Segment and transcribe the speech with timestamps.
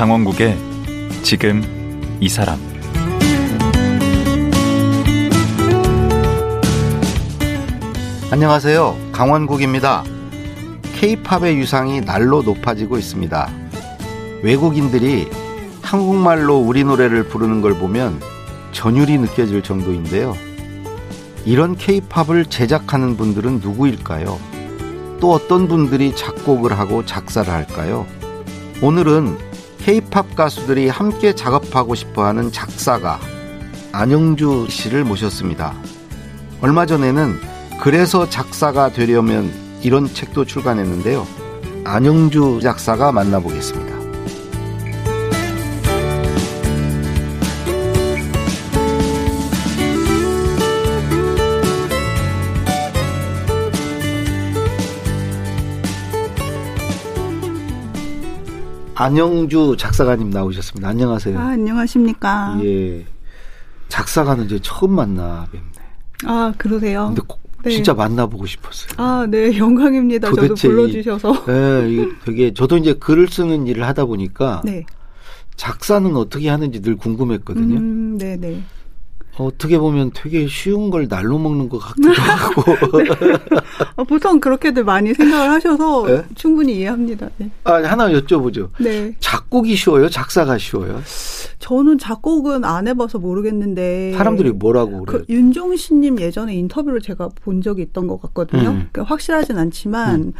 [0.00, 0.56] 강원국의
[1.22, 1.62] 지금
[2.20, 2.58] 이 사람
[8.30, 8.96] 안녕하세요.
[9.12, 10.02] 강원국입니다.
[10.96, 13.50] K-팝의 유상이 날로 높아지고 있습니다.
[14.42, 15.28] 외국인들이
[15.82, 18.20] 한국말로 우리 노래를 부르는 걸 보면
[18.72, 20.34] 전율이 느껴질 정도인데요.
[21.44, 24.40] 이런 K-팝을 제작하는 분들은 누구일까요?
[25.20, 28.06] 또 어떤 분들이 작곡을 하고 작사를 할까요?
[28.80, 29.49] 오늘은
[29.82, 33.18] K-팝 가수들이 함께 작업하고 싶어 하는 작사가
[33.92, 35.74] 안영주 씨를 모셨습니다.
[36.60, 37.38] 얼마 전에는
[37.80, 39.50] 그래서 작사가 되려면
[39.82, 41.26] 이런 책도 출간했는데요.
[41.84, 43.89] 안영주 작사가 만나보겠습니다.
[59.00, 60.86] 안영주 작사가님 나오셨습니다.
[60.86, 61.38] 안녕하세요.
[61.38, 62.60] 아, 안녕하십니까.
[62.62, 63.06] 예.
[63.88, 65.66] 작사가는 이제 처음 만나 뵙네.
[66.26, 67.06] 아, 그러세요?
[67.06, 67.70] 근데 꼭 네.
[67.70, 68.90] 진짜 만나보고 싶었어요.
[68.98, 70.30] 아, 네, 영광입니다.
[70.34, 71.32] 저도 불러주셔서.
[71.32, 74.84] 이, 네, 이게 되게 저도 이제 글을 쓰는 일을 하다 보니까 네.
[75.56, 77.76] 작사는 어떻게 하는지 늘 궁금했거든요.
[77.78, 78.62] 음, 네, 네.
[79.38, 82.62] 어떻게 보면 되게 쉬운 걸 날로 먹는 것 같기도 하고.
[83.02, 83.08] 네.
[83.96, 86.24] 어, 보통 그렇게들 많이 생각을 하셔서 네?
[86.34, 87.28] 충분히 이해합니다.
[87.38, 87.50] 네.
[87.64, 88.68] 아, 하나 여쭤보죠.
[88.78, 89.14] 네.
[89.20, 90.08] 작곡이 쉬워요?
[90.08, 91.00] 작사가 쉬워요?
[91.58, 94.14] 저는 작곡은 안 해봐서 모르겠는데.
[94.16, 95.24] 사람들이 뭐라고 그래요?
[95.26, 98.70] 그 윤종신님 예전에 인터뷰를 제가 본 적이 있던 것 같거든요.
[98.70, 98.88] 음.
[98.92, 100.32] 그러니까 확실하진 않지만, 음.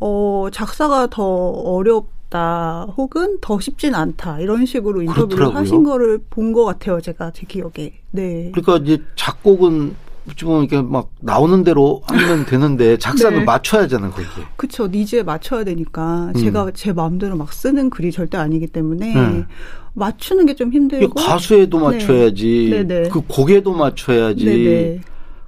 [0.00, 5.58] 어, 작사가 더 어렵 어렵다 혹은 더 쉽진 않다 이런 식으로 인터뷰를 그렇더라고요.
[5.60, 9.96] 하신 거를 본 것 같아요 제가 제 기억에 네 그러니까 이제 작곡은
[10.36, 13.44] 지금 이렇게 막 나오는 대로 하면 되는데 작사는 네.
[13.44, 16.40] 맞춰야 하잖아요 거기에 그쵸 니즈에 맞춰야 되니까 음.
[16.40, 19.46] 제가 제 마음대로 막 쓰는 글이 절대 아니기 때문에 음.
[19.94, 21.96] 맞추는 게 좀 힘들고 가수에도 네.
[21.96, 23.08] 맞춰야지 네.
[23.08, 25.00] 그 곡에도 맞춰야지 네네.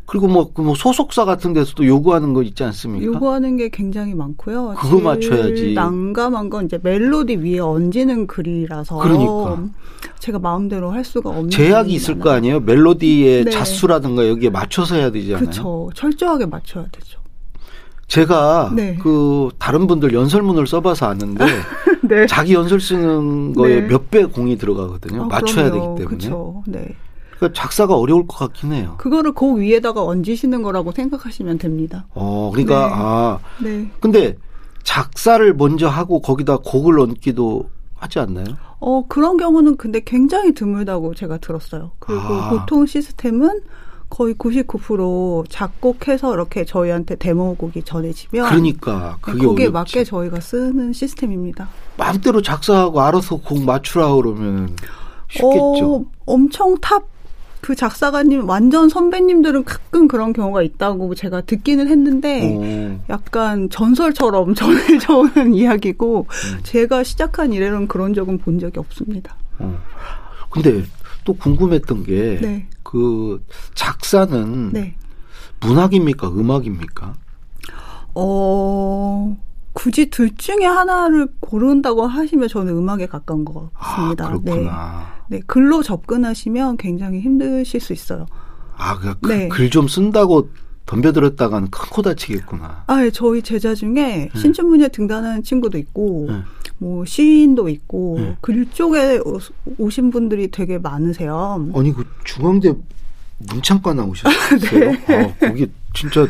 [0.07, 3.05] 그리고 뭐, 그 뭐 소속사 같은 데서도 요구하는 거 있지 않습니까?
[3.05, 4.75] 요구하는 게 굉장히 많고요.
[4.79, 5.75] 그거 맞춰야지.
[5.75, 8.97] 난감한 건 이제 멜로디 위에 얹는 글이라서.
[8.99, 9.65] 그러니까.
[10.21, 11.51] 제가 마음대로 할 수가 없는.
[11.51, 12.25] 제약이 있을 많아요.
[12.25, 12.61] 거 아니에요?
[12.61, 13.51] 멜로디의 네.
[13.51, 15.39] 자수라든가 여기에 맞춰서 해야 되잖아요.
[15.41, 15.91] 그렇죠.
[15.95, 17.21] 철저하게 맞춰야 되죠.
[18.09, 18.97] 제가 네.
[19.03, 21.45] 그 다른 분들 연설문을 써봐서 아는데
[22.09, 22.27] 네.
[22.27, 23.89] 자기 연설 쓰는 거에 네.
[23.89, 25.25] 몇배 공이 들어가거든요.
[25.25, 25.97] 아, 맞춰야 그럼요.
[25.97, 26.07] 되기 때문에.
[26.29, 26.63] 그렇죠.
[26.69, 26.95] 네.
[27.39, 28.95] 그러니까 작사가 어려울 것 같긴 해요.
[28.99, 32.07] 그거를 곡 위에다가 얹으시는 거라고 생각하시면 됩니다.
[32.15, 32.93] 어, 그러니까 네.
[32.95, 33.39] 아.
[33.63, 33.91] 네.
[34.01, 34.37] 근데
[34.83, 38.47] 작사를 먼저 하고 거기다 곡을 얹기도 하지 않나요?
[38.79, 41.93] 어, 그런 경우는 근데 굉장히 드물다고 제가 들었어요.
[41.99, 42.51] 그리고 아.
[42.51, 43.61] 보통 시스템은
[44.09, 49.73] 거의 99% 작곡해서 이렇게 저희한테 데모곡이 전해지면 그러니까 그게 거기에 어렵지.
[49.73, 51.69] 맞게 저희가 쓰는 시스템입니다.
[51.97, 54.77] 마음대로 작사하고 알아서 곡 맞추라 그러면
[55.29, 55.95] 쉽겠죠.
[55.97, 57.03] 어, 엄청 탑
[57.67, 63.01] 그 작사가님 완전 선배님들은 가끔 그런 경우가 있다고 제가 듣기는 했는데 오.
[63.11, 66.61] 약간 전설처럼 전해지는 이야기고 음.
[66.63, 69.35] 제가 시작한 이래로는 그런 적은 본 적이 없습니다.
[69.59, 69.77] 어.
[70.49, 70.85] 근데
[71.25, 72.69] 또 궁금했던 게그 네.
[72.85, 73.43] 그
[73.75, 74.95] 작사는 네.
[75.61, 77.15] 문학입니까 음악입니까?
[78.15, 79.37] 어
[79.77, 84.25] 굳이 둘 중에 하나를 고른다고 하시면 저는 음악에 가까운 것 같습니다.
[84.25, 85.07] 아, 그렇구나.
[85.29, 85.37] 네.
[85.37, 85.43] 네.
[85.47, 88.25] 글로 접근하시면 굉장히 힘드실 수 있어요.
[88.79, 89.49] 아, 그 네.
[89.49, 90.49] 글좀 쓴다고
[90.87, 92.85] 덤벼들었다가는 큰코 다치겠구나.
[92.87, 94.31] 아, 예, 저희 제자 중에 네.
[94.35, 96.43] 신춘 문예 등단하는 친구도 있고, 네.
[96.79, 98.37] 뭐 시인도 있고, 네.
[98.41, 99.21] 글 쪽에
[99.77, 101.69] 오신 분들이 되게 많으세요.
[101.75, 102.73] 아니 그 중앙대
[103.39, 104.33] 문창과 나오셨어요?
[105.07, 105.17] 네.
[105.27, 106.27] 아, 거기 진짜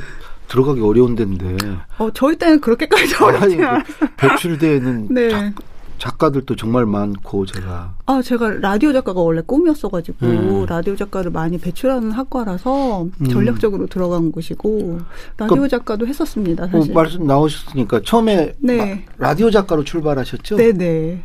[0.48, 1.56] 들어가기 어려운 데인데.
[1.98, 3.82] 어, 저희 때는 그렇게까지 어렵지 않아요.
[4.16, 5.30] 배출되는 네.
[5.30, 5.54] 작,
[5.98, 7.94] 작가들도 정말 많고 제가.
[8.06, 10.66] 아, 제가 라디오 작가가 원래 꿈이었어가지고 음.
[10.66, 13.28] 라디오 작가를 많이 배출하는 학과라서 음.
[13.28, 15.00] 전략적으로 들어간 곳이고
[15.38, 16.66] 라디오 그, 작가도 했었습니다.
[16.68, 16.90] 사실.
[16.90, 19.04] 어, 말씀 나오셨으니까 처음에 네.
[19.18, 20.56] 라디오 작가로 출발하셨죠?
[20.56, 21.22] 네네.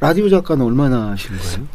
[0.00, 1.66] 라디오 작가는 얼마나 하신 거예요?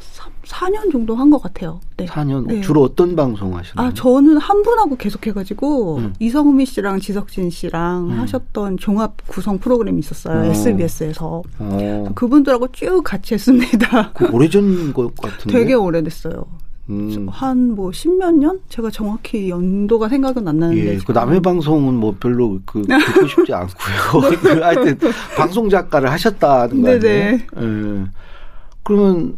[0.47, 1.79] 4년 정도 한 것 같아요.
[1.97, 2.05] 네.
[2.05, 2.45] 4년?
[2.47, 2.61] 네.
[2.61, 3.87] 주로 어떤 방송 하시나요?
[3.87, 6.13] 아, 저는 한 분하고 계속 해가지고, 음.
[6.19, 8.19] 이성미 씨랑 지석진 씨랑 음.
[8.19, 10.39] 하셨던 종합 구성 프로그램이 있었어요.
[10.39, 10.51] 어.
[10.51, 11.43] SBS에서.
[11.59, 12.05] 어.
[12.15, 14.11] 그분들하고 쭉 같이 했습니다.
[14.13, 15.59] 그 오래전 것 같은데?
[15.59, 16.45] 되게 오래됐어요.
[16.89, 17.27] 음.
[17.29, 18.61] 한뭐 십몇 년?
[18.69, 20.93] 제가 정확히 연도가 생각은 안 나는데.
[20.93, 24.31] 예, 그 남의 방송은 뭐 별로 그 듣고 싶지 않고요.
[24.55, 24.61] 네.
[24.63, 24.97] 하여튼
[25.35, 26.99] 방송 작가를 하셨다는 거 아니에요?
[27.01, 27.45] 네네.
[27.61, 28.05] 예.
[28.83, 29.37] 그러면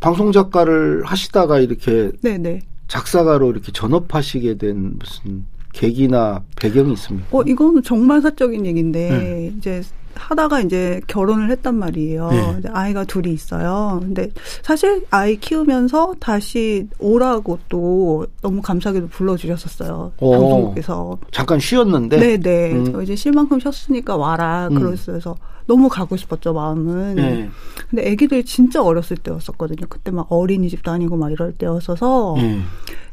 [0.00, 2.62] 방송 작가를 하시다가 이렇게 네네.
[2.88, 7.26] 작사가로 이렇게 전업하시게 된 무슨 계기나 배경이 있습니까?
[7.30, 9.52] 어, 이거는 정말 사적인 얘기인데, 네.
[9.56, 9.82] 이제
[10.20, 12.30] 하다가 이제 결혼을 했단 말이에요.
[12.62, 12.68] 네.
[12.72, 13.98] 아이가 둘이 있어요.
[14.02, 14.30] 근데
[14.62, 20.12] 사실 아이 키우면서 다시 오라고 또 너무 감사하게도 불러주셨었어요.
[20.18, 21.18] 오, 방송국에서.
[21.32, 22.18] 잠깐 쉬었는데?
[22.18, 22.72] 네네.
[22.72, 22.92] 음.
[22.92, 24.68] 저 이제 쉴 만큼 쉬었으니까 와라.
[24.70, 24.78] 음.
[24.78, 25.36] 그랬어서
[25.66, 27.14] 너무 가고 싶었죠, 마음은.
[27.14, 27.50] 네.
[27.88, 29.86] 근데 아기들이 진짜 어렸을 때였었거든요.
[29.88, 32.34] 그때 막 어린이집 다니고 막 이럴 때였어서.
[32.36, 32.60] 네.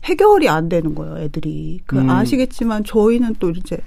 [0.04, 1.82] 해결이 안 되는 거예요, 애들이.
[1.86, 2.10] 그 음.
[2.10, 3.78] 아시겠지만 저희는 또 이제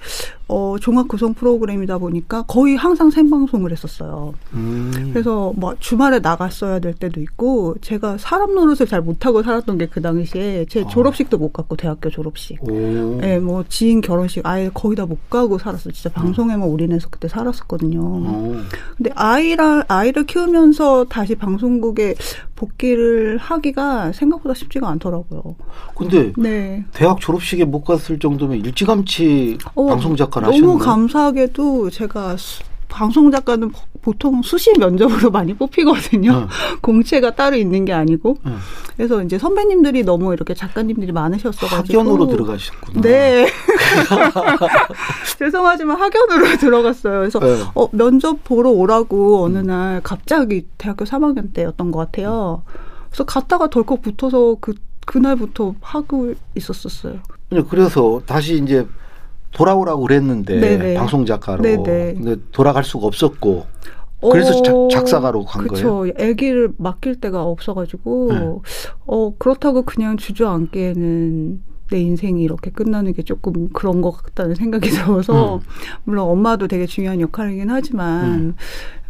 [0.53, 4.33] 어 종합 구성 프로그램이다 보니까 거의 항상 생방송을 했었어요.
[4.53, 5.09] 음.
[5.13, 10.01] 그래서 뭐 주말에 나갔어야 될 때도 있고 제가 사람 노릇을 잘 못하고 살았던 게 그
[10.01, 10.87] 당시에 제 아.
[10.87, 12.57] 졸업식도 못 갔고 대학교 졸업식.
[12.69, 15.93] 예, 네, 뭐 지인 결혼식 아예 거의 다 못 가고 살았어요.
[15.93, 17.99] 진짜 방송에만 올인해서 그때 살았었거든요.
[17.99, 18.55] 오.
[18.97, 22.15] 근데 아이랑 아이를 키우면서 다시 방송국에
[22.61, 25.55] 복귀를 하기가 생각보다 쉽지가 않더라고요.
[25.95, 26.85] 근데 네.
[26.93, 30.73] 대학 졸업식에 못 갔을 정도면 일찌감치 어, 방송 작가를 하셨나요?
[30.73, 32.35] 너무 감사하게도 제가
[32.91, 33.71] 방송 작가는
[34.01, 36.41] 보통 수시 면접으로 많이 뽑히거든요.
[36.41, 36.47] 네.
[36.81, 38.37] 공채가 따로 있는 게 아니고.
[38.45, 38.51] 네.
[38.95, 41.99] 그래서 이제 선배님들이 너무 이렇게 작가님들이 많으셨어가지고.
[41.99, 43.01] 학연으로 들어가셨구나.
[43.01, 43.47] 네.
[45.39, 47.19] 죄송하지만 학연으로 들어갔어요.
[47.19, 47.63] 그래서 네.
[47.73, 52.63] 어, 면접 보러 오라고 어느 날 갑자기 대학교 3학년 때였던 것 같아요.
[53.09, 54.73] 그래서 갔다가 덜컥 붙어서 그
[55.05, 57.19] 그날부터 하고 있었었어요.
[57.69, 58.87] 그래서 다시 이제
[59.51, 60.93] 돌아오라고 그랬는데 네네.
[60.95, 62.13] 방송 작가로 네네.
[62.15, 63.65] 근데 돌아갈 수가 없었고
[64.31, 65.99] 그래서 어, 작, 사가로 간 그쵸.
[65.99, 66.13] 거예요.
[66.17, 68.55] 아기를 맡길 데가 없어가지고 네.
[69.07, 75.55] 어 그렇다고 그냥 주저앉기에는 내 인생이 이렇게 끝나는 게 조금 그런 것 같다는 생각이 들어서
[75.55, 75.59] 음.
[76.05, 78.55] 물론 엄마도 되게 중요한 역할이긴 하지만 음.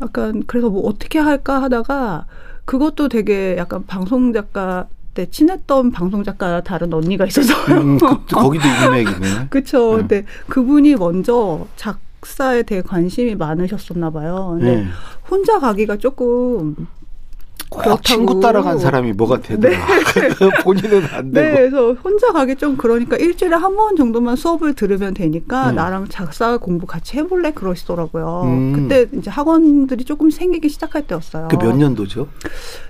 [0.02, 2.26] 약간 그래서 뭐 어떻게 할까 하다가
[2.66, 7.78] 그것도 되게 약간 방송 작가 때 친했던 방송 작가 다른 언니가 있어서요.
[7.78, 9.48] 음, 그, 거기도 인맥이네.
[9.50, 9.94] 그렇죠.
[9.94, 9.98] 음.
[10.00, 14.58] 근데 그분이 먼저 작사에 대해 관심이 많으셨었나 봐요.
[14.60, 14.88] 근데 네.
[15.30, 16.88] 혼자 가기가 조금
[17.72, 19.74] 꼭 친구 따라간 사람이 뭐가 되더라.
[19.78, 19.80] 네.
[20.64, 21.46] 본인은 안 되고.
[21.48, 25.76] 네, 그래서 혼자 가기 좀 그러니까 일주일에 한 번 정도만 수업을 들으면 되니까 음.
[25.76, 28.42] 나랑 작사 공부 같이 해볼래 그러시더라고요.
[28.44, 28.74] 음.
[28.74, 31.48] 그때 이제 학원들이 조금 생기기 시작할 때였어요.
[31.48, 32.28] 그 몇 년도죠?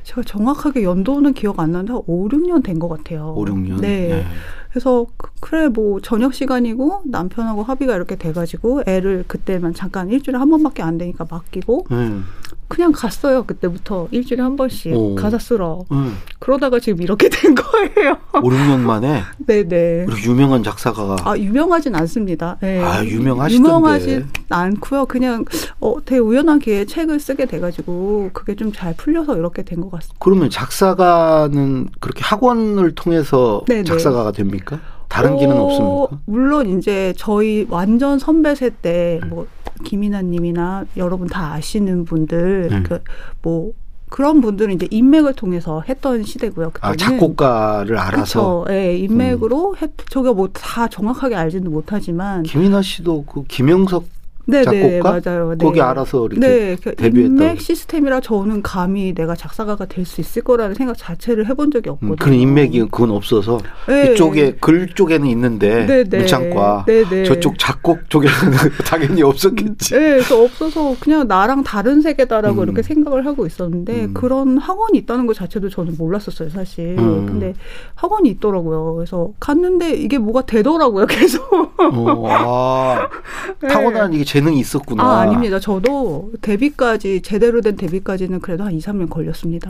[0.03, 3.33] 제가 정확하게 연도는 기억 안 나는데 5, 6년 된 것 같아요.
[3.37, 3.79] 5, 6년.
[3.81, 4.07] 네.
[4.07, 4.25] 네.
[4.71, 10.49] 그래서 그, 그래 뭐 저녁 시간이고 남편하고 합의가 이렇게 돼가지고 애를 그때만 잠깐 일주일에 한
[10.49, 12.25] 번밖에 안 되니까 맡기고 음.
[12.71, 13.43] 그냥 갔어요.
[13.43, 15.15] 그때부터 일주일에 한 번씩 오.
[15.15, 15.83] 가사 쓰러.
[15.91, 16.17] 음.
[16.39, 18.15] 그러다가 지금 이렇게 된 거예요.
[18.33, 19.23] 5, 6년 만에?
[19.45, 20.05] 네네.
[20.25, 21.17] 유명한 작사가가.
[21.29, 22.57] 아, 유명하진 않습니다.
[22.61, 22.81] 네.
[22.81, 23.53] 아, 유명하시던데.
[23.69, 25.05] 유명하진 않고요.
[25.07, 25.43] 그냥,
[25.81, 30.15] 어, 되게 우연한 기회에 책을 쓰게 돼가지고 그게 좀 잘 풀려서 이렇게 된 것 같습니다.
[30.19, 33.83] 그러면 작사가는 그렇게 학원을 통해서 네네.
[33.83, 34.79] 작사가가 됩니까?
[35.09, 36.21] 다른 길은 어, 없습니까?
[36.25, 39.45] 물론 이제 저희 완전 선배 세때뭐
[39.83, 43.01] 김이나님이나 여러분 다 아시는 분들 음.
[43.41, 43.73] 그뭐
[44.09, 46.71] 그런 분들은 이제 인맥을 통해서 했던 시대고요.
[46.71, 46.93] 그때는.
[46.93, 48.65] 아, 작곡가를 알아서.
[48.65, 48.73] 그렇죠.
[48.73, 49.75] 예, 인맥으로 음.
[49.81, 52.43] 했, 저가 뭐다 정확하게 알지는 못하지만.
[52.43, 54.03] 김이나 씨도 그 김영석
[54.45, 55.55] 네, 네, 맞아요.
[55.57, 55.63] 네.
[55.65, 57.37] 거기 알아서 이렇게 네, 그 데뷔했던.
[57.37, 61.93] 인맥 시스템이라 저는 감히 내가 작사가가 될 수 있을 거라는 생각 자체를 해본 적이 음,
[61.93, 62.13] 없거든요.
[62.13, 64.11] 음, 그런 인맥이 그건 없어서 네.
[64.13, 66.17] 이쪽에 글 쪽에는 있는데 네, 네.
[66.17, 67.23] 문창과 네, 네.
[67.23, 68.33] 저쪽 작곡 쪽에는
[68.85, 69.93] 당연히 없었겠지.
[69.93, 72.63] 네, 그래서 없어서 그냥 나랑 다른 세계다라고 음.
[72.63, 74.13] 이렇게 생각을 하고 있었는데 음.
[74.13, 76.95] 그런 학원이 있다는 것 자체도 저는 몰랐었어요, 사실.
[76.97, 77.25] 음.
[77.27, 77.53] 근데
[77.95, 78.95] 학원이 있더라고요.
[78.95, 81.41] 그래서 갔는데 이게 뭐가 되더라고요, 계속.
[81.51, 83.07] 어, 아,
[83.69, 85.03] 타고난 이게 재능이 있었구나.
[85.03, 85.59] 아, 아닙니다.
[85.59, 89.69] 저도 데뷔까지 제대로 된 데뷔까지는 그래도 한 2, 3년 걸렸습니다.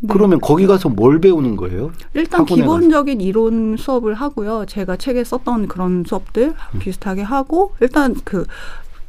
[0.00, 0.08] 네.
[0.12, 1.90] 그러면 거기 가서 뭘 배우는 거예요?
[2.12, 3.26] 일단 기본적인 가서.
[3.26, 4.66] 이론 수업을 하고요.
[4.66, 6.78] 제가 책에 썼던 그런 수업들 음.
[6.80, 8.44] 비슷하게 하고 일단 그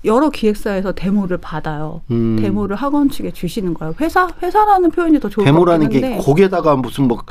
[0.06, 2.00] 여러 기획사에서 데모를 받아요.
[2.12, 2.38] 음.
[2.42, 3.96] 데모를 학원 측에 주시는 거예요.
[4.00, 5.44] 회사 회사라는 표현이 더 좋을.
[5.44, 7.22] 데모라는 게 거기에다가 무슨 뭐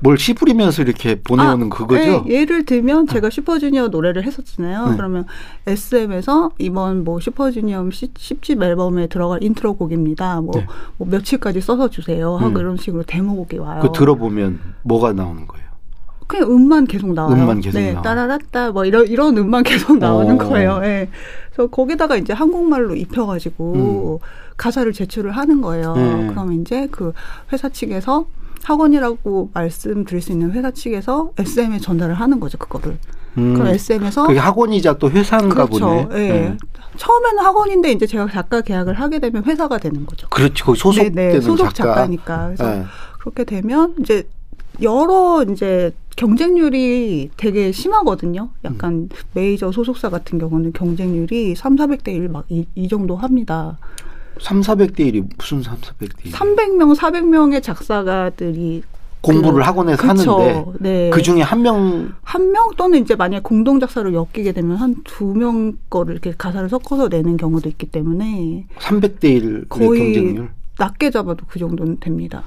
[0.00, 2.24] 뭘 씨부리면서 이렇게 보내오는 아, 그거죠?
[2.24, 4.90] 네, 예를 들면 제가 슈퍼주니어 노래를 했었잖아요.
[4.90, 4.96] 네.
[4.96, 5.24] 그러면
[5.66, 10.42] SM에서 이번 뭐 슈퍼주니어 10집 앨범에 들어갈 인트로 곡입니다.
[10.42, 10.66] 뭐, 네.
[10.98, 12.36] 뭐 며칠까지 써서 주세요.
[12.36, 12.60] 하고 음.
[12.60, 13.80] 이런 식으로 데모곡이 와요.
[13.80, 15.66] 그 들어보면 뭐가 나오는 거예요?
[16.26, 17.34] 그냥 음만 계속 나와요.
[17.34, 18.02] 음만 계속 네, 나와.
[18.02, 20.38] 따라라따 뭐 이런 이런 음만 계속 나오는 오.
[20.38, 20.80] 거예요.
[20.80, 21.08] 네.
[21.52, 24.26] 그래서 거기다가 이제 한국말로 입혀 가지고 음.
[24.56, 25.94] 가사를 제출을 하는 거예요.
[25.94, 26.26] 네.
[26.28, 27.12] 그러면 이제 그
[27.52, 28.26] 회사 측에서
[28.70, 32.98] 학원이라고 말씀드릴 수 있는 회사 측에서 SM에 전달을 하는 거죠, 그거를.
[33.38, 35.86] 음, 그럼 SM에서 그게 학원이자 또 회사인가 그렇죠.
[36.08, 36.08] 보네.
[36.14, 36.28] 예.
[36.32, 36.56] 네.
[36.96, 40.28] 처음에는 학원인데 이제 제가 작가 계약을 하게 되면 회사가 되는 거죠.
[40.30, 40.64] 그렇죠.
[40.64, 41.40] 거기 소속되는 네, 네.
[41.40, 42.06] 소속 작가.
[42.06, 42.84] 니까 그래서 네.
[43.20, 44.26] 그렇게 되면 이제
[44.82, 48.48] 여러 이제 경쟁률이 되게 심하거든요.
[48.64, 49.08] 약간 음.
[49.34, 53.78] 메이저 소속사 같은 경우는 경쟁률이 3, 400대 1 막 이 정도 합니다.
[54.40, 56.32] 3, 400대 1이 무슨 3, 400대 1?
[56.32, 58.82] 300명, 400명의 작사가들이
[59.22, 61.10] 공부를 그, 학원에서 그쵸, 하는데 네.
[61.10, 65.34] 그 중에 한 명 한 명 또는 이제 만약 공동 작사를 엮이게 되면 한 두
[65.34, 71.44] 명 거를 이렇게 가사를 섞어서 내는 경우도 있기 때문에 300대 1 거의 경쟁률 낮게 잡아도
[71.48, 72.44] 그 정도는 됩니다.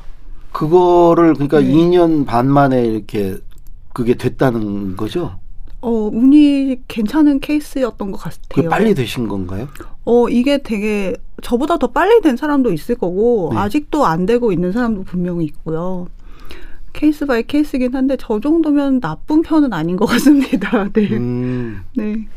[0.54, 1.68] 그거를 그러니까 네.
[1.68, 3.38] 2년 반 만에 이렇게
[3.94, 5.40] 그게 됐다는 거죠?
[5.82, 8.40] 어, 운이 괜찮은 케이스였던 것 같아요.
[8.50, 9.68] 그 빨리 되신 건가요?
[10.06, 13.60] 어, 이게 되게 저보다 더 빨리 된 사람도 있을 거고, 네.
[13.60, 16.08] 아직도 안 되고 있는 사람도 분명히 있고요.
[16.92, 20.90] case by case긴 한데, 저 정도면 나쁜 편은 아닌 것 같습니다.
[20.92, 21.08] 네.
[21.12, 21.82] 음.
[21.96, 22.28] 네.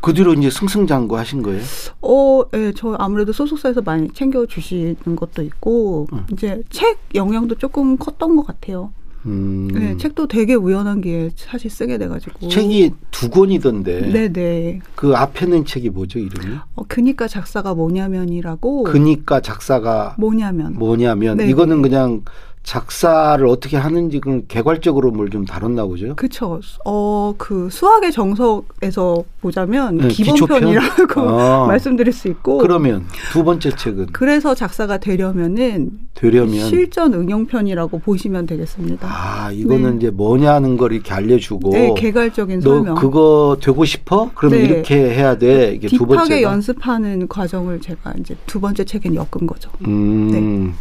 [0.00, 1.62] 그 뒤로 이제 승승장구 하신 거예요?
[2.02, 6.26] 어, 예, 네, 저 아무래도 소속사에서 많이 챙겨주시는 것도 있고, 음.
[6.32, 8.92] 이제 책 영향도 조금 컸던 것 같아요.
[9.26, 9.68] 음.
[9.72, 12.48] 네, 책도 되게 우연한 기회에 사실 쓰게 돼가지고.
[12.48, 14.12] 책이 두 권이던데.
[14.12, 14.80] 네네.
[14.94, 16.56] 그 앞에 는 책이 뭐죠, 이름이?
[16.74, 18.84] 어, 그니까 작사가 뭐냐면이라고.
[18.84, 20.74] 그니까 작사가 뭐냐면.
[20.74, 21.38] 뭐냐면.
[21.38, 21.48] 네.
[21.48, 22.22] 이거는 그냥
[22.64, 26.14] 작사를 어떻게 하는지 그 개괄적으로 뭘 좀 다뤘나 보죠.
[26.16, 26.60] 그렇죠.
[26.84, 31.66] 어, 그 수학의 정석에서 보자면 네, 기본편이라고 아.
[31.66, 32.58] 말씀드릴 수 있고.
[32.58, 39.08] 그러면 두 번째 책은 그래서 작사가 되려면은 되려면 실전 응용편이라고 보시면 되겠습니다.
[39.10, 39.96] 아, 이거는 네.
[39.96, 42.94] 이제 뭐냐는 걸 이렇게 알려 주고 네, 개괄적인 너 설명.
[42.94, 44.30] 그거 되고 싶어?
[44.34, 44.64] 그러면 네.
[44.66, 45.72] 이렇게 해야 돼.
[45.74, 49.70] 이게 두 번째 연습하는 과정을 제가 이제 두 번째 책엔 엮은 거죠.
[49.86, 50.28] 음.
[50.30, 50.72] 네.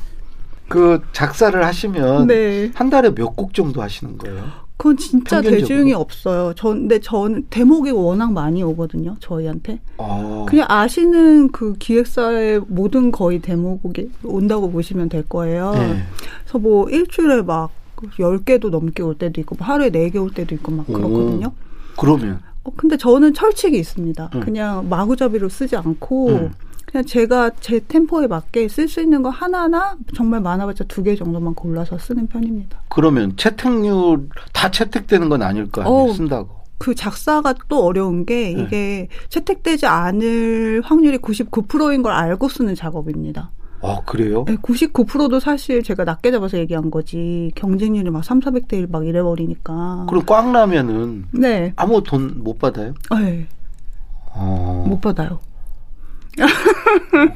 [0.74, 2.72] 그 작사를 하시면 네.
[2.74, 4.44] 한 달에 몇 곡 정도 하시는 거예요?
[4.78, 5.68] 그건 진짜 평균적으로?
[5.68, 6.54] 대중이 없어요.
[6.56, 9.16] 전 근데 전 대목이 워낙 많이 오거든요.
[9.20, 9.80] 저희한테.
[9.98, 10.46] 어.
[10.50, 15.72] 그냥 아시는 그 기획사의 모든 거의 대목이 온다고 보시면 될 거예요.
[15.74, 16.04] 네.
[16.44, 17.72] 그래서 뭐 일주일에 막
[18.18, 21.48] 10개도 넘게 올 때도 있고 뭐 하루에 4개 올 때도 있고 막 그렇거든요.
[21.48, 21.52] 오.
[22.00, 24.32] 그러면 어, 근데 저는 철칙이 있습니다.
[24.36, 24.40] 음.
[24.42, 26.52] 그냥 마구잡이로 쓰지 않고 음.
[26.94, 31.56] 그냥 제가 제 템포에 맞게 쓸 수 있는 거 하나나 정말 많아봤자 두 개 정도만
[31.56, 32.84] 골라서 쓰는 편입니다.
[32.90, 35.98] 그러면 채택률 다 채택되는 건 아닐 거 아니에요?
[36.12, 36.50] 어, 쓴다고.
[36.78, 38.62] 그 작사가 또 어려운 게 네.
[38.62, 39.08] 이게 네.
[39.30, 43.50] 채택되지 않을 확률이 99%인 걸 알고 쓰는 작업입니다.
[43.82, 44.46] 아, 그래요?
[44.48, 47.52] 네, 99%도 사실 제가 낮게 잡아서 얘기한 거지.
[47.56, 50.06] 경쟁률이 막 3, 400대 1 막 이래버리니까.
[50.08, 51.26] 그럼 꽝 나면은.
[51.32, 51.74] 네.
[51.76, 52.94] 아무 돈 못 받아요?
[53.20, 53.48] 네.
[54.36, 54.86] 어.
[54.88, 55.40] 못 받아요.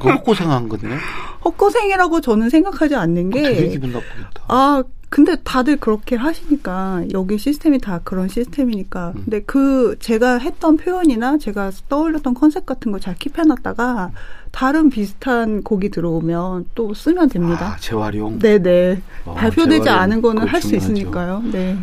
[0.00, 0.98] 그 헛고생한 거네요.
[1.44, 3.42] 헛고생이라고 저는 생각하지 않는 게.
[3.42, 4.42] 되게 기분 나쁘겠다.
[4.48, 9.12] 아, 근데 다들 그렇게 하시니까 여기 시스템이 다 그런 시스템이니까.
[9.16, 9.22] 음.
[9.24, 14.10] 근데 그 제가 했던 표현이나 제가 떠올렸던 컨셉 같은 거 잘 킵해놨다가
[14.50, 17.74] 다른 비슷한 곡이 들어오면 또 쓰면 됩니다.
[17.74, 18.38] 아, 재활용.
[18.38, 19.00] 네네.
[19.24, 20.02] 어, 발표되지 재활용.
[20.02, 21.42] 않은 거는 할 수 있으니까요.
[21.52, 21.78] 네.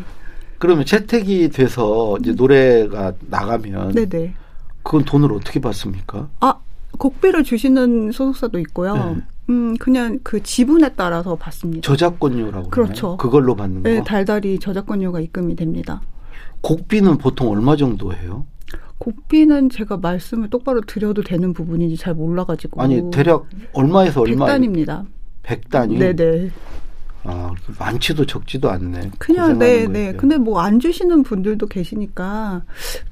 [0.59, 3.93] 그러면 채택이 돼서 이제 노래가 나가면.
[3.93, 4.33] 네네.
[4.83, 6.27] 그건 돈을 어떻게 받습니까?
[6.41, 6.53] 아,
[6.95, 8.93] 곡비를 주시는 소속사도 있고요.
[8.93, 9.15] 네.
[9.49, 11.81] 음, 그냥 그 지분에 따라서 받습니다.
[11.81, 12.69] 저작권료라고.
[12.69, 13.07] 그렇죠.
[13.07, 13.17] 하나요?
[13.17, 13.89] 그걸로 받는 거.
[13.89, 16.01] 네, 달달이 저작권료가 입금이 됩니다.
[16.61, 18.45] 곡비는 보통 얼마 정도 해요?
[18.97, 22.81] 곡비는 제가 말씀을 똑바로 드려도 되는 부분인지 잘 몰라가지고.
[22.81, 24.45] 아니, 대략 얼마에서 얼마?
[24.47, 25.05] 100단입니다.
[25.43, 25.97] 100단이?
[25.97, 26.51] 네네.
[27.27, 29.11] 아, 많지도 적지도 않네.
[29.17, 30.13] 그냥 네, 네.
[30.13, 32.63] 근데 뭐 안 주시는 분들도 계시니까.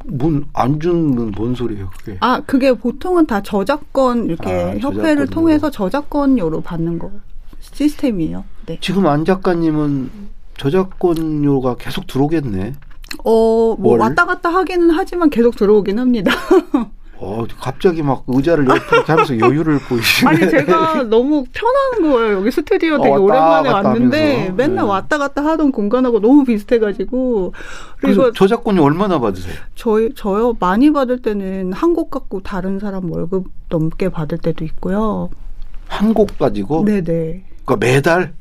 [0.06, 2.18] 뭔 안 주는 뭔 소리예요, 그게?
[2.22, 7.12] 아, 그게 보통은 다 저작권 이렇게 아, 협회를 통해서 저작권료로 받는 거
[7.60, 8.44] 시스템이에요.
[8.68, 8.78] 네.
[8.82, 10.10] 지금 안 작가님은
[10.58, 12.74] 저작권료가 계속 들어오겠네.
[13.26, 16.32] 어, 뭐 왔다 갔다 하기는 하지만 계속 들어오긴 합니다.
[17.26, 20.30] 어, 갑자기 막 의자를 옆으로 하면서 여유를 보이시네.
[20.30, 22.38] 아니, 제가 너무 편한 거예요.
[22.40, 24.54] 여기 스튜디오 되게 어, 오랜만에 왔는데 하면서.
[24.54, 24.82] 맨날 네.
[24.82, 27.54] 왔다 갔다 하던 공간하고 너무 비슷해가지고.
[28.00, 29.54] 그리고 저작권이 얼마나 받으세요?
[29.76, 30.56] 저희, 저요?
[30.60, 35.30] 많이 받을 때는 한 곡 갖고 다른 사람 월급 넘게 받을 때도 있고요.
[35.88, 36.84] 한 곡 가지고?
[36.86, 37.44] 네네.
[37.66, 38.34] 그러니까 매달?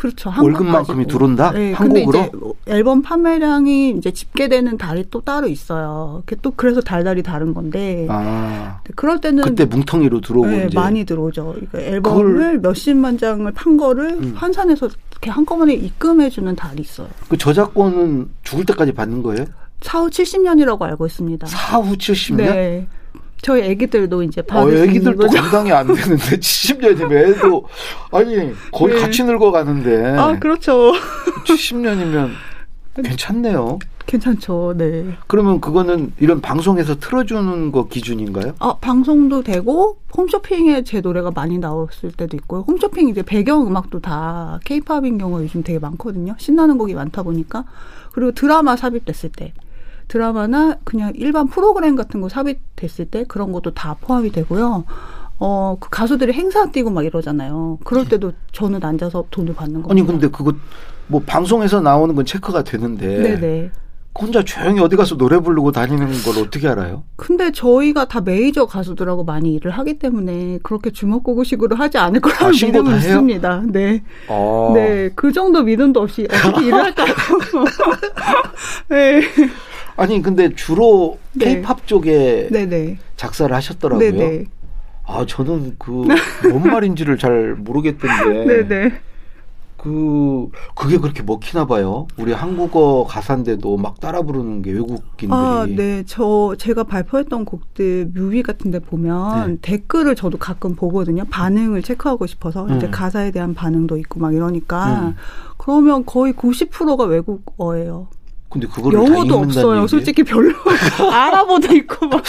[0.00, 0.32] 그렇죠.
[0.40, 1.50] 월급만큼이 들어온다?
[1.50, 2.18] 네, 한국으로?
[2.18, 6.22] 이제 앨범 판매량이 이제 집계되는 달이 또 따로 있어요.
[6.24, 8.06] 그게 또 그래서 달달이 다른 건데.
[8.08, 8.80] 아.
[8.96, 11.54] 그럴 때는 그때 뭉텅이로 들어오고 네, 이제 많이 들어오죠.
[11.54, 14.32] 그러니까 앨범을 몇십만 장을 판 거를 음.
[14.34, 17.08] 환산해서 이렇게 한꺼번에 입금해 주는 달이 있어요.
[17.28, 19.44] 그 저작권은 죽을 때까지 받는 거예요?
[19.82, 21.46] 사후 70년이라고 알고 있습니다.
[21.46, 22.36] 사후 70년?
[22.36, 22.86] 네.
[23.42, 27.64] 저희 애기들도 이제 받을 어, 애기들도 감당이 안 되는데 70년이면 애도
[28.12, 29.00] 아니 거의 네.
[29.00, 30.92] 같이 늙어가는데 아 그렇죠
[31.46, 32.30] 70년이면
[33.02, 33.78] 괜찮네요.
[34.06, 34.74] 괜찮죠.
[34.76, 35.16] 네.
[35.28, 38.54] 그러면 그거는 이런 방송에서 틀어주는 거 기준인가요?
[38.58, 42.64] 아 방송도 되고 홈쇼핑에 제 노래가 많이 나왔을 때도 있고요.
[42.66, 46.34] 홈쇼핑 이제 배경 음악도 다 케이팝인 경우가 요즘 되게 많거든요.
[46.38, 47.64] 신나는 곡이 많다 보니까
[48.12, 49.52] 그리고 드라마 삽입됐을 때
[50.10, 54.84] 드라마나 그냥 일반 프로그램 같은 거 삽입됐을 때 그런 것도 다 포함이 되고요.
[55.38, 57.78] 어, 그 가수들이 행사 뛰고 막 이러잖아요.
[57.84, 59.92] 그럴 때도 저는 앉아서 돈을 받는 겁니다.
[59.92, 60.52] 아니, 근데 그거
[61.06, 63.06] 뭐 방송에서 나오는 건 체크가 되는데.
[63.06, 63.70] 네네.
[64.18, 67.04] 혼자 조용히 어디 가서 노래 부르고 다니는 걸 어떻게 알아요?
[67.14, 72.66] 근데 저희가 다 메이저 가수들하고 많이 일을 하기 때문에 그렇게 주먹구구식으로 하지 않을 거라는 아,
[72.66, 73.62] 믿음은 있습니다.
[73.68, 74.02] 네.
[74.28, 74.72] 아.
[74.74, 75.10] 네.
[75.14, 77.14] 그 정도 믿음도 없이 어떻게 일을 할까요?
[78.90, 79.22] 네.
[80.00, 81.60] 아니, 근데 주로 네.
[81.62, 82.98] 팝 쪽에 네네.
[83.16, 84.10] 작사를 하셨더라고요.
[84.12, 84.44] 네네.
[85.06, 86.04] 아, 저는 그
[86.50, 88.44] 뭔 말인지를 잘 모르겠던데.
[88.68, 88.92] 네네.
[89.76, 92.06] 그 그게 그렇게 먹히나 봐요.
[92.18, 95.30] 우리 한국어 가사인데도 막 따라 부르는 게 외국인들이.
[95.32, 96.02] 아, 네.
[96.06, 99.56] 저 제가 발표했던 곡들 뮤비 같은 데 보면 네.
[99.62, 101.24] 댓글을 저도 가끔 보거든요.
[101.30, 102.76] 반응을 체크하고 싶어서 음.
[102.76, 105.14] 이제 가사에 대한 반응도 있고 막 이러니까 음.
[105.56, 108.08] 그러면 거의 90%가 외국어예요.
[108.50, 109.86] 근데 그걸 영어도 없어요.
[109.86, 110.52] 솔직히 별로
[111.12, 112.22] 알아보도 있고 막.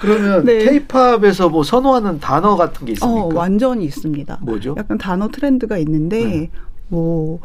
[0.00, 0.64] 그러면 네.
[0.64, 3.22] 케이팝에서 뭐 선호하는 단어 같은 게 있습니까?
[3.22, 4.38] 어, 완전히 있습니다.
[4.42, 4.74] 뭐죠?
[4.76, 6.50] 약간 단어 트렌드가 있는데 네.
[6.88, 7.38] 뭐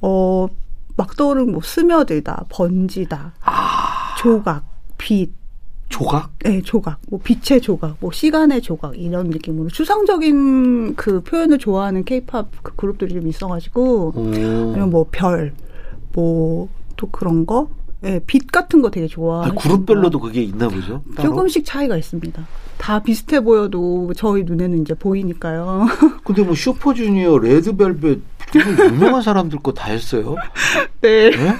[0.00, 0.46] 어,
[0.96, 4.14] 막 떠오르는 뭐 스며들다, 번지다, 아.
[4.18, 4.64] 조각,
[4.96, 5.30] 빛,
[5.88, 6.30] 조각?
[6.44, 6.98] 네, 조각.
[7.10, 13.14] 뭐 빛의 조각, 뭐 시간의 조각 이런 느낌으로 추상적인 그 표현을 좋아하는 케이팝 그 그룹들이
[13.14, 15.52] 좀 있어가지고 아니면 뭐 별,
[16.12, 16.68] 뭐
[16.98, 17.68] 또 그런 거
[18.00, 19.44] 네, 빛 같은 거 되게 좋아.
[19.46, 21.02] 아, 그룹별로도 그게 있나 보죠?
[21.16, 21.30] 따로?
[21.30, 22.46] 조금씩 차이가 있습니다.
[22.76, 25.86] 다 비슷해 보여도 저희 눈에는 이제 보이니까요.
[26.22, 28.20] 근데 뭐 슈퍼주니어, 레드벨벳
[28.92, 30.36] 유명한 사람들 거 다 했어요.
[31.02, 31.30] 네.
[31.30, 31.56] 네?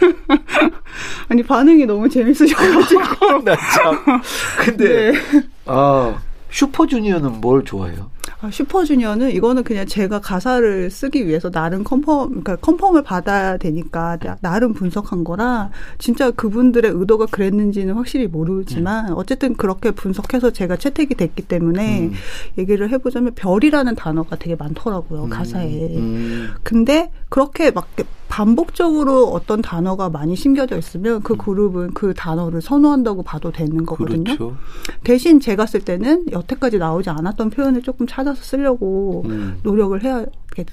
[1.29, 3.43] 아니 반응이 너무 재밌으셔가지고.
[3.45, 4.23] 나 참.
[4.65, 5.19] 근데 네.
[5.67, 6.17] 아
[6.51, 8.11] 슈퍼주니어는 뭘 좋아해요?
[8.41, 14.75] 아, 슈퍼주니어는 이거는 그냥 제가 가사를 쓰기 위해서 나름 confirm, 그러니까 confirm을 받아야 되니까 나름
[14.75, 19.15] 분석한 거라 진짜 그분들의 의도가 그랬는지는 확실히 모르지만 음.
[19.17, 22.13] 어쨌든 그렇게 분석해서 제가 채택이 됐기 때문에 음.
[22.59, 25.31] 얘기를 해보자면 별이라는 단어가 되게 많더라고요 음.
[25.31, 25.97] 가사에.
[25.97, 26.51] 음.
[26.63, 27.89] 근데 그렇게 막
[28.29, 31.39] 반복적으로 어떤 단어가 많이 심겨져 있으면 그 음.
[31.39, 34.25] 그룹은 그 단어를 선호한다고 봐도 되는 거거든요.
[34.25, 34.57] 그렇죠.
[35.03, 39.59] 대신 제가 쓸 때는 여태까지 나오지 않았던 표현을 조금 찾아서 쓰려고 음.
[39.63, 40.25] 노력을 해야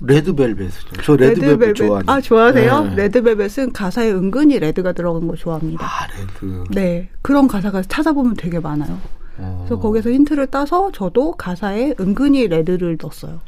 [0.02, 1.02] 레드벨벳이죠.
[1.04, 1.76] 저 레드벨벳, 레드벨벳.
[1.76, 2.10] 좋아하는.
[2.10, 2.84] 아 좋아하세요?
[2.84, 2.96] 네.
[2.96, 5.86] 레드벨벳은 가사에 은근히 red가 들어간 걸 좋아합니다.
[5.86, 6.64] 아 red.
[6.72, 8.98] 네 그런 가사가 찾아보면 되게 많아요.
[9.38, 9.66] 어.
[9.68, 13.40] 그래서 거기서 힌트를 따서 저도 가사에 은근히 red를 넣었어요.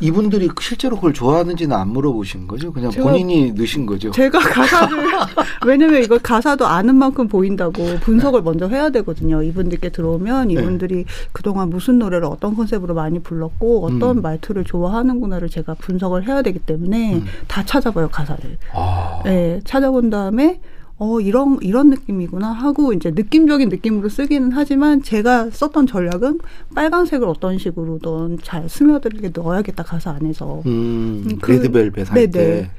[0.00, 2.72] 이분들이 실제로 그걸 좋아하는지는 안 물어보신 거죠?
[2.72, 4.10] 그냥 본인이 넣으신 거죠?
[4.10, 4.96] 제가 가사를
[5.66, 9.42] 왜냐면 이거 가사도 아는 만큼 보인다고 분석을 먼저 해야 되거든요.
[9.42, 10.54] 이분들께 들어오면 네.
[10.54, 11.04] 이분들이 네.
[11.32, 14.22] 그동안 무슨 노래를 어떤 컨셉으로 많이 불렀고 어떤 음.
[14.22, 17.24] 말투를 좋아하는구나를 제가 분석을 해야 되기 때문에 음.
[17.48, 18.58] 다 찾아봐요 가사를.
[18.74, 19.20] 아.
[19.24, 20.60] 네, 찾아본 다음에
[20.98, 26.40] 어, 이런, 이런 느낌이구나 하고 이제 느낌적인 느낌으로 쓰기는 하지만 제가 썼던 전략은
[26.74, 30.62] 빨간색을 어떤 식으로든 잘 스며들게 넣어야겠다 가사 안에서.
[30.64, 32.70] 음, 음 그, 레드벨벳 할 때.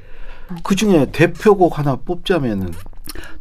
[0.64, 2.72] 그 중에 대표곡 하나 뽑자면은.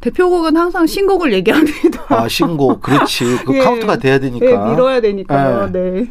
[0.01, 2.05] 대표곡은 항상 신곡을 얘기합니다.
[2.09, 2.81] 아, 신곡.
[2.81, 3.23] 그렇지.
[3.45, 4.45] 그 예, 카운트가 돼야 되니까.
[4.45, 5.71] 네, 밀어야 되니까요.
[5.71, 6.07] 네.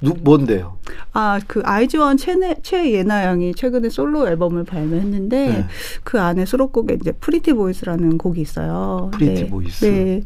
[0.00, 0.08] 네.
[0.08, 0.76] 누, 뭔데요?
[1.12, 5.64] 아, 그 아이즈원 최네, 최예나 양이 최근에 솔로 앨범을 발매했는데 네.
[6.04, 9.10] 그 안에 수록곡에 이제 Pretty Boys라는 곡이 있어요.
[9.14, 9.50] Pretty 네.
[9.50, 9.84] Boys.
[9.84, 10.22] 네.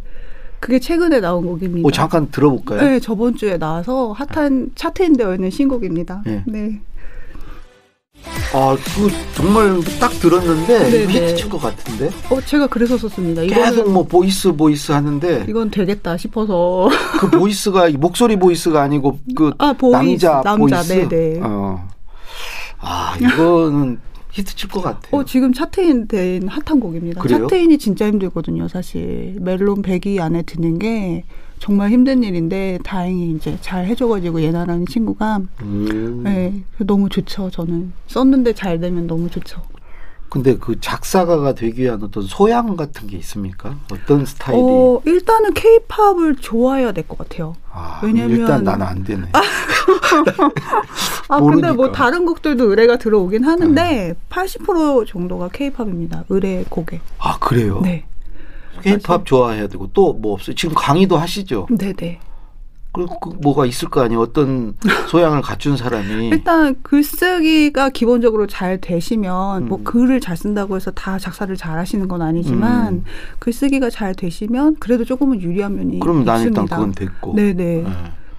[0.60, 1.88] 그게 최근에 나온 곡입니다.
[1.88, 2.82] 어, 잠깐 들어볼까요?
[2.82, 6.22] 네, 저번 주에 나와서 핫한 차트인되어 있는 신곡입니다.
[6.26, 6.44] 네.
[6.46, 6.80] 네.
[8.52, 12.10] 아, 그 정말 딱 들었는데 네, 히트 칠 것 같은데.
[12.30, 13.42] 어, 제가 그래서 썼습니다.
[13.42, 16.88] 계속 뭐 boys boys 하는데 이건 되겠다 싶어서
[17.20, 20.92] 그 boys가 목소리 voice가 아니고 그 아, boys, 남자, 남자 boys.
[20.92, 21.08] 네네.
[21.08, 21.40] 네.
[21.42, 21.88] 어.
[22.78, 23.98] 아, 이거는
[24.32, 25.20] 히트 칠 것 같아요.
[25.20, 27.20] 어, 지금 차트인 된 핫한 곡입니다.
[27.20, 27.40] 그래요?
[27.48, 29.36] 차트인이 진짜 힘들거든요, 사실.
[29.40, 31.24] 멜론 100위 안에 드는 게
[31.60, 36.22] 정말 힘든 일인데 다행히 이제 잘 해줘가지고 예나라는 친구가 음.
[36.24, 37.50] 네, 너무 좋죠.
[37.50, 39.60] 저는 썼는데 잘 되면 너무 좋죠.
[40.30, 43.74] 근데 그 작사가가 되기 위한 어떤 소양 같은 게 있습니까?
[43.92, 44.60] 어떤 스타일이?
[44.62, 47.56] 어, 일단은 케이팝을 좋아해야 될 것 같아요.
[47.72, 49.26] 아, 왜냐면 일단 나는 안 되네.
[51.28, 54.14] 아 근데 뭐 다른 곡들도 의뢰가 들어오긴 하는데 네.
[54.30, 56.24] 80% 정도가 케이팝입니다.
[56.28, 57.00] 의뢰 곡에.
[57.18, 57.80] 아 그래요?
[57.82, 58.04] 네.
[58.80, 60.54] 케이팝 좋아해야 되고 또 뭐 없어요?
[60.54, 61.66] 지금 강의도 하시죠?
[61.76, 62.18] 네네.
[62.92, 64.20] 그, 그 뭐가 있을 거 아니에요.
[64.20, 64.74] 어떤
[65.08, 69.68] 소양을 갖춘 사람이 일단 글쓰기가 기본적으로 잘 되시면 뭐 음.
[69.68, 73.04] 뭐 글을 잘 쓴다고 해서 다 작사를 잘 하시는 건 아니지만 음.
[73.38, 76.32] 글쓰기가 잘 되시면 그래도 조금은 유리한 면이 그럼 있습니다.
[76.32, 77.34] 난 일단 그건 됐고.
[77.36, 77.54] 네네.
[77.54, 77.86] 네.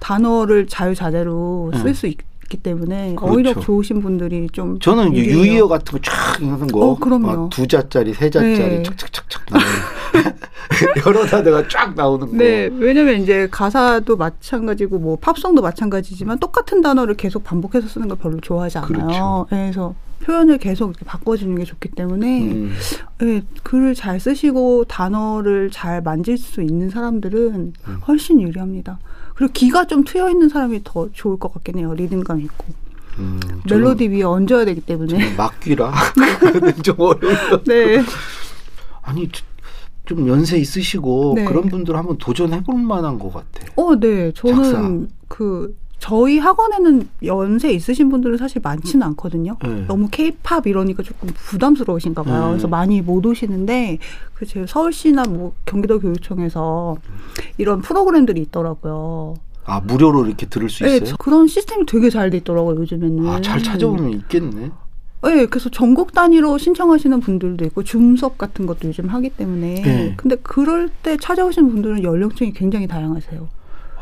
[0.00, 1.78] 단어를 자유자재로 네.
[1.78, 2.18] 쓸수 있
[2.52, 3.32] 있기 때문에 그렇죠.
[3.32, 6.80] 어휘력 좋으신 분들이 좀 저는 유의어 같은 거 쫙 읽는 거.
[6.90, 7.48] 어, 그럼요.
[7.48, 8.82] 두 자짜리, 세 자짜리 네.
[8.82, 9.66] 착착착착 나오는
[11.06, 12.36] 여러 단어가 쫙 나오는 거.
[12.36, 18.40] 네, 왜냐면 이제 가사도 마찬가지고 뭐 팝송도 마찬가지지만 똑같은 단어를 계속 반복해서 쓰는 걸 별로
[18.40, 18.90] 좋아하지 않아요.
[18.92, 19.46] 그렇죠.
[19.50, 22.74] 네, 그래서 표현을 계속 이렇게 바꿔주는 게 좋기 때문에 음.
[23.18, 28.00] 네, 글을 잘 쓰시고 단어를 잘 만질 수 있는 사람들은 음.
[28.06, 28.98] 훨씬 유리합니다.
[29.34, 31.94] 그리고 기가 좀 트여 있는 사람이 더 좋을 것 같긴 해요.
[31.94, 32.66] 리듬감 있고.
[33.18, 35.34] 음, 멜로디 위에 얹어야 되기 때문에.
[35.34, 35.92] 막귀라.
[36.82, 37.62] 좀 어려워.
[37.66, 38.02] 네.
[39.02, 39.28] 아니,
[40.14, 41.44] 좀 연세 있으시고 네.
[41.44, 43.64] 그런 분들 한번 도전해 볼 만한 것 같아.
[43.76, 44.30] 어, 네.
[44.32, 45.06] 저는 작사.
[45.28, 49.56] 그 저희 학원에는 연세 있으신 분들은 사실 많지는 않거든요.
[49.62, 49.84] 네.
[49.86, 52.44] 너무 케이팝 이러니까 조금 부담스러우신가 봐요.
[52.46, 52.50] 네.
[52.50, 53.98] 그래서 많이 못 오시는데
[54.34, 56.96] 그 제 서울시나 뭐 경기도 교육청에서
[57.58, 59.34] 이런 프로그램들이 있더라고요.
[59.64, 61.14] 아 무료로 이렇게 들을 수 네, 있어요?
[61.20, 63.28] 그런 시스템이 되게 잘 돼 있더라고요 요즘에는.
[63.28, 64.70] 아잘 찾아보면 있겠네.
[65.24, 69.82] 네, 그래서 전국 단위로 신청하시는 분들도 있고 줌 수업 같은 것도 요즘 하기 때문에.
[69.82, 70.14] 네.
[70.16, 73.48] 근데 그럴 때 찾아오시는 분들은 연령층이 굉장히 다양하세요.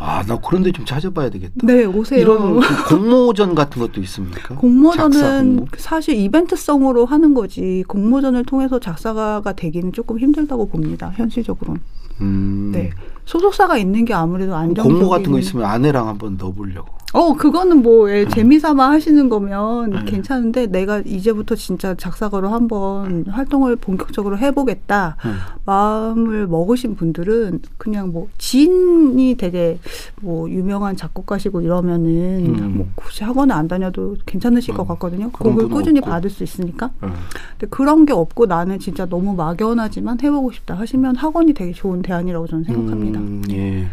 [0.03, 1.55] 아, 나 그런데 좀 찾아봐야 되겠다.
[1.63, 2.21] 네, 오세요.
[2.21, 4.55] 이런 그 공모전 같은 것도 있습니까?
[4.55, 5.67] 공모전은 공모?
[5.77, 11.13] 사실 이벤트성으로 하는 거지 공모전을 통해서 작사가가 되기는 조금 힘들다고 봅니다.
[11.17, 11.83] 현실적으로는.
[12.23, 12.71] 음.
[12.73, 12.91] 네.
[13.31, 17.01] 소속사가 있는 게 아무래도 안정적인 공모 같은 거 있으면 아내랑 한번 넣어보려고.
[17.13, 18.29] 어, 그거는 뭐, 예, 음.
[18.29, 20.05] 재미삼아 하시는 거면 음.
[20.05, 25.35] 괜찮은데, 내가 이제부터 진짜 작사가로 한번 활동을 본격적으로 해보겠다, 음.
[25.65, 29.79] 마음을 먹으신 분들은 그냥 뭐, 지인이 되게
[30.21, 32.77] 뭐, 유명한 작곡가시고 이러면은, 음.
[32.77, 34.89] 뭐, 굳이 학원을 안 다녀도 괜찮으실 것 음.
[34.89, 35.31] 같거든요.
[35.33, 36.11] 곡을 꾸준히 없고.
[36.11, 36.91] 받을 수 있으니까.
[37.03, 37.13] 음.
[37.59, 42.47] 근데 그런 게 없고 나는 진짜 너무 막연하지만 해보고 싶다 하시면 학원이 되게 좋은 대안이라고
[42.47, 43.20] 저는 생각합니다.
[43.51, 43.89] 예.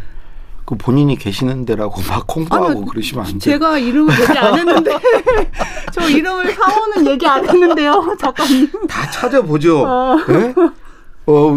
[0.64, 3.38] 그 본인이 계시는 데라고 막 홍보하고 아니, 그러시면 안 돼요.
[3.40, 4.98] 제가 이름을 얘기 안 했는데
[5.94, 8.68] 저 이름을 사원은 얘기 안 했는데요, 작가님.
[8.86, 9.86] 다 찾아보죠.
[9.86, 10.16] 아.
[10.28, 10.54] 네?
[11.26, 11.56] 어,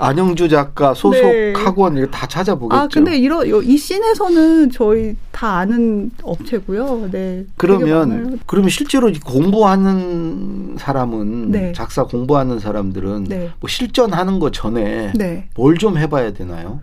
[0.00, 1.52] 안영주 작가 소속 네.
[1.54, 2.80] 학원 이거 다 찾아보겠죠.
[2.80, 7.10] 아 근데 이런 이 씬에서는 저희 다 아는 업체고요.
[7.12, 7.44] 네.
[7.56, 11.72] 그러면 그러면 실제로 공부하는 사람은 네.
[11.74, 13.50] 작사 공부하는 사람들은 네.
[13.60, 15.48] 뭐 실전하는 거 전에 네.
[15.54, 16.80] 뭘좀 해봐야 되나요?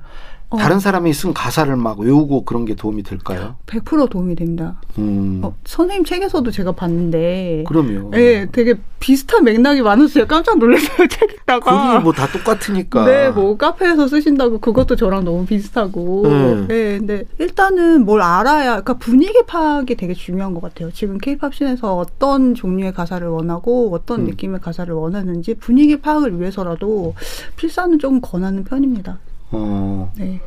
[0.49, 0.57] 어.
[0.57, 3.57] 다른 사람이 쓴 가사를 막 외우고 그런 게 도움이 될까요?
[3.65, 4.79] 100% 도움이 됩니다.
[4.97, 5.41] 음.
[5.43, 7.65] 어, 선생님 책에서도 제가 봤는데.
[7.67, 8.11] 그럼요.
[8.11, 11.91] 네, 되게 비슷한 맥락이 제가 깜짝 놀랐어요, 책 읽다가.
[11.91, 13.03] 글이 뭐다 똑같으니까.
[13.05, 16.23] 네, 뭐 카페에서 쓰신다고 그것도 저랑 너무 비슷하고.
[16.25, 16.67] 네.
[16.67, 20.91] 네, 근데 일단은 뭘 알아야, 그러니까 분위기 파악이 되게 중요한 것 같아요.
[20.93, 24.25] 지금 케이팝 scene에서 어떤 종류의 가사를 원하고 어떤 음.
[24.27, 27.15] 느낌의 가사를 원하는지 분위기 파악을 위해서라도
[27.57, 29.19] 필사는 조금 권하는 편입니다.
[29.51, 30.11] 어.
[30.17, 30.39] 네.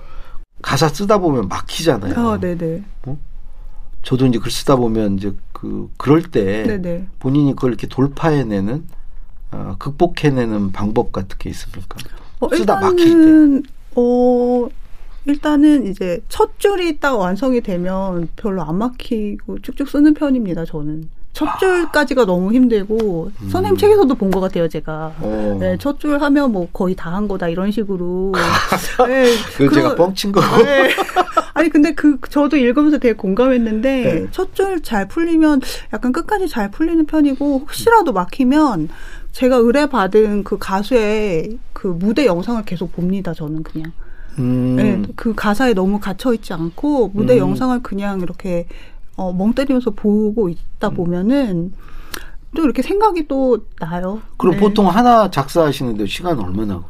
[0.62, 2.14] 가사 쓰다 보면 막히잖아요.
[2.16, 2.82] 아, 네네.
[3.06, 3.18] 어?
[4.02, 7.06] 저도 이제 글 쓰다 보면 이제 그 그럴 때 네네.
[7.18, 8.86] 본인이 그걸 이렇게 돌파해내는
[9.52, 11.98] 어, 극복해내는 방법 같은 게 있습니까?
[12.40, 13.68] 어, 쓰다 일단은, 막힐 때.
[13.96, 14.68] 어,
[15.26, 20.64] 일단은 이제 첫 줄이 딱 완성이 되면 별로 안 막히고 쭉쭉 쓰는 편입니다.
[20.64, 21.08] 저는.
[21.40, 23.48] 첫 줄까지가 너무 힘들고 음.
[23.48, 25.56] 선생님 책에서도 본 것 같아요 제가 어.
[25.58, 28.32] 네, 첫 줄 하면 뭐 거의 다 한 거다 이런 식으로
[29.08, 30.90] 네, 그 제가 뻥친 거 네.
[31.54, 34.26] 아니 근데 그 저도 읽으면서 되게 공감했는데 네.
[34.30, 35.62] 첫줄 잘 풀리면
[35.94, 38.88] 약간 끝까지 잘 풀리는 편이고 혹시라도 막히면
[39.32, 43.92] 제가 의뢰받은 그 가수의 그 무대 영상을 계속 봅니다 저는 그냥
[44.38, 44.76] 음.
[44.76, 47.38] 네, 그 가사에 너무 갇혀 있지 않고 무대 음.
[47.38, 48.66] 영상을 그냥 이렇게
[49.20, 50.94] 어, 멍 때리면서 보고 있다 음.
[50.94, 51.72] 보면은
[52.56, 54.22] 또 이렇게 생각이 또 나요.
[54.38, 54.60] 그럼 네.
[54.60, 56.82] 보통 하나 작사하시는데 시간 얼마나?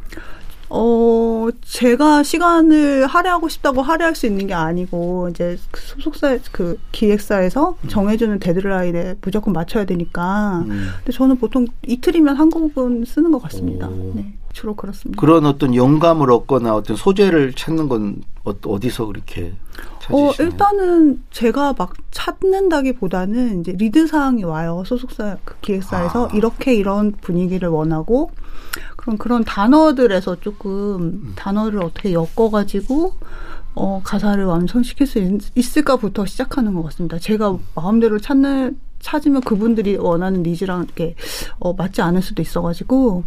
[0.69, 7.77] 어, 제가 시간을 할애하고 싶다고 할애할 수 있는 게 아니고, 이제 그 소속사, 그 기획사에서
[7.83, 7.88] 음.
[7.88, 10.61] 정해주는 데드라인에 무조건 맞춰야 되니까.
[10.66, 10.90] 음.
[10.99, 13.88] 근데 저는 보통 이틀이면 한 곡은 쓰는 것 같습니다.
[13.88, 14.12] 오.
[14.14, 14.33] 네.
[14.53, 15.21] 주로 그렇습니다.
[15.21, 19.55] 그런 어떤 영감을 얻거나 어떤 소재를 찾는 건 어, 어디서 그렇게
[20.11, 24.83] 어, 일단은 제가 막 찾는다기보다는 이제 lead 사항이 와요.
[24.85, 26.31] 소속사 그 기획사에서 아.
[26.35, 28.31] 이렇게 이런 분위기를 원하고
[28.97, 31.33] 그럼 그런 단어들에서 조금 음.
[31.37, 33.15] 단어를 어떻게 엮어 가지고
[33.75, 35.19] 어, 가사를 완성시킬 수
[35.55, 37.19] 있, 을까부터 시작하는 것 같습니다.
[37.19, 41.15] 제가 마음대로 찾는 찾으면 그분들이 원하는 needs랑 이렇게
[41.59, 43.25] 어, 맞지 않을 수도 있어가지고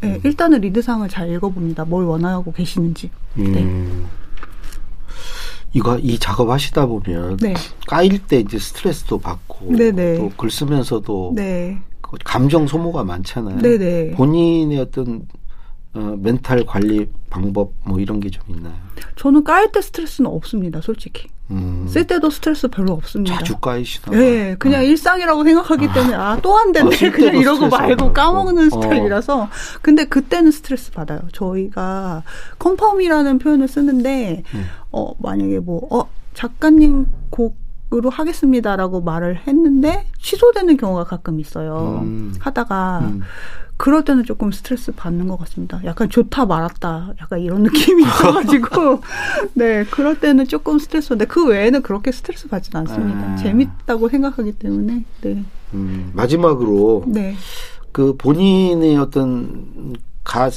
[0.00, 0.20] 네, 음.
[0.24, 1.84] 일단은 lead 사항을 잘 읽어봅니다.
[1.84, 3.10] 뭘 원하고 계시는지.
[3.34, 3.62] 네.
[3.62, 4.06] 음.
[5.72, 7.54] 이거 이 작업 하시다 보면 네.
[7.86, 11.78] 까일 때 이제 스트레스도 받고 또 글 쓰면서도 네.
[12.00, 13.58] 그 감정 소모가 많잖아요.
[13.58, 14.12] 네네.
[14.12, 15.22] 본인의 어떤
[15.94, 18.74] 어, 멘탈 관리 방법 뭐 이런 게 좀 있나요?
[19.16, 21.28] 저는 까일 때 스트레스는 없습니다, 솔직히.
[21.50, 21.86] 음.
[21.88, 23.36] 쓸 때도 스트레스 별로 없습니다.
[23.38, 24.16] 자주 까이시나?
[24.16, 24.84] 네, 그냥 어.
[24.84, 28.80] 일상이라고 생각하기 때문에 아 또안 됐네 아, 그냥 이러고 말고 까먹는 어.
[28.82, 29.48] 스타일이라서.
[29.82, 31.20] 근데 그때는 스트레스 받아요.
[31.32, 32.22] 저희가
[32.58, 34.66] confirm이라는 표현을 쓰는데 음.
[34.90, 37.56] 어 만약에 뭐 어 작가님 곡
[37.94, 42.00] 으로 하겠습니다라고 말을 했는데 취소되는 경우가 가끔 있어요.
[42.02, 42.34] 음.
[42.40, 43.22] 하다가 음.
[43.76, 45.80] 그럴 때는 조금 스트레스 받는 것 같습니다.
[45.84, 47.14] 약간 좋다 말았다.
[47.20, 49.00] 약간 이런 느낌이 있어가지고.
[49.54, 53.32] 네, 그럴 때는 조금 스트레스인데 그 외에는 그렇게 스트레스 받지는 않습니다.
[53.32, 53.36] 아.
[53.36, 55.04] 재밌다고 생각하기 때문에.
[55.22, 55.44] 네.
[55.74, 57.04] 음, 마지막으로.
[57.06, 57.36] 네.
[57.92, 60.50] 그 본인의 어떤 가,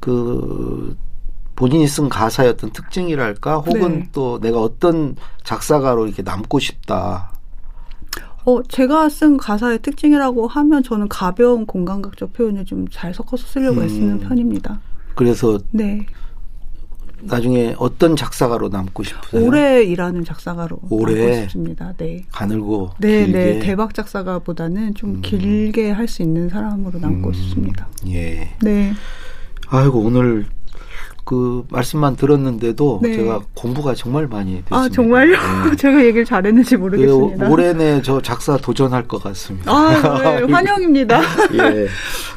[0.00, 0.96] 그,
[1.56, 4.08] 본인이 쓴 가사의 어떤 특징이랄까 혹은 네.
[4.12, 7.32] 또 내가 어떤 작사가로 이렇게 남고 싶다
[8.44, 13.86] 어, 제가 쓴 가사의 특징이라고 하면 저는 가벼운 공감각적 표현을 좀 잘 섞어서 쓰려고 음.
[13.86, 14.80] 애쓰는 편입니다.
[15.16, 16.06] 그래서 네.
[17.22, 19.44] 나중에 어떤 작사가로 남고 싶으세요?
[19.44, 21.92] 오래 일하는 작사가로 오래 남고 싶습니다.
[21.96, 22.24] 네.
[22.30, 23.38] 가늘고 네, 길게.
[23.38, 23.58] 네.
[23.60, 25.20] 대박 작사가보다는 좀 음.
[25.22, 27.32] 길게 할 수 있는 사람으로 남고 음.
[27.32, 27.88] 싶습니다.
[28.08, 28.50] 예.
[28.62, 28.92] 네.
[29.68, 30.46] 아이고 오늘
[31.26, 33.16] 그 말씀만 들었는데도 네.
[33.16, 34.76] 제가 공부가 정말 많이 됐습니다.
[34.76, 35.36] 아 정말요?
[35.68, 35.74] 네.
[35.76, 37.46] 제가 얘기를 잘했는지 모르겠습니다.
[37.48, 39.72] 그 올해 내저 작사 도전할 것 같습니다.
[39.72, 39.90] 아
[40.22, 41.20] 네, 환영입니다.
[41.54, 41.88] 예,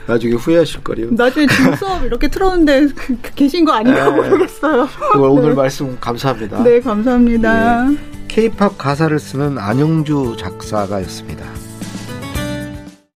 [0.08, 1.12] 나중에 후회하실 거예요.
[1.12, 2.88] 나중에 지금 수업 이렇게 틀었는데
[3.36, 4.16] 계신 거 아닌가 네.
[4.22, 4.88] 모르겠어요.
[5.22, 5.56] 오늘 네.
[5.56, 6.64] 말씀 감사합니다.
[6.64, 7.92] 네, 감사합니다.
[8.28, 8.76] 케이팝 예.
[8.76, 11.46] 가사를 쓰는 안영주 작사가였습니다.